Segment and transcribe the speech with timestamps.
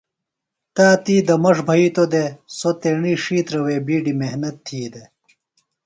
[1.03, 5.03] تی تا دمݜ بھیتو دےۡ۔ سوۡ تیݨی ڇھیترہ وے بیڈیۡ محنت تھی دے۔